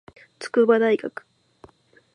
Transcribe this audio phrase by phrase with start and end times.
[0.39, 1.13] 筑波大学